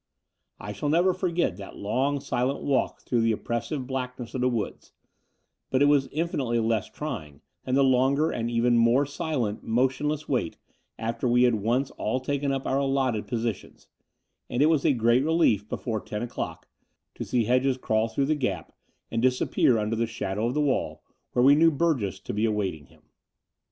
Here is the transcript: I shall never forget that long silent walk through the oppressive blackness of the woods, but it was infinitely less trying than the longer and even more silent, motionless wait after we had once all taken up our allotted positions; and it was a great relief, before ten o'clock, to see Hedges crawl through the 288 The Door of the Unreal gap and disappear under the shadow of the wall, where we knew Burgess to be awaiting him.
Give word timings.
I 0.59 0.73
shall 0.73 0.89
never 0.89 1.13
forget 1.13 1.57
that 1.57 1.75
long 1.77 2.21
silent 2.21 2.63
walk 2.63 3.01
through 3.03 3.21
the 3.21 3.33
oppressive 3.33 3.85
blackness 3.85 4.33
of 4.33 4.41
the 4.41 4.49
woods, 4.49 4.93
but 5.69 5.83
it 5.83 5.85
was 5.85 6.07
infinitely 6.11 6.57
less 6.57 6.89
trying 6.89 7.41
than 7.65 7.75
the 7.75 7.83
longer 7.83 8.31
and 8.31 8.49
even 8.49 8.77
more 8.79 9.05
silent, 9.05 9.61
motionless 9.63 10.27
wait 10.27 10.57
after 10.97 11.27
we 11.27 11.43
had 11.43 11.53
once 11.53 11.91
all 12.01 12.19
taken 12.19 12.51
up 12.51 12.65
our 12.65 12.79
allotted 12.79 13.27
positions; 13.27 13.89
and 14.49 14.63
it 14.63 14.71
was 14.71 14.83
a 14.85 14.93
great 14.93 15.23
relief, 15.23 15.69
before 15.69 16.01
ten 16.01 16.23
o'clock, 16.23 16.67
to 17.13 17.23
see 17.23 17.43
Hedges 17.43 17.77
crawl 17.77 18.07
through 18.07 18.25
the 18.25 18.33
288 18.35 18.41
The 18.41 18.45
Door 18.47 18.57
of 18.57 18.71
the 18.71 18.73
Unreal 18.73 18.87
gap 18.87 19.11
and 19.11 19.21
disappear 19.21 19.77
under 19.77 19.95
the 19.95 20.11
shadow 20.11 20.47
of 20.47 20.55
the 20.55 20.61
wall, 20.61 21.03
where 21.33 21.45
we 21.45 21.53
knew 21.53 21.69
Burgess 21.69 22.19
to 22.21 22.33
be 22.33 22.45
awaiting 22.45 22.87
him. 22.87 23.03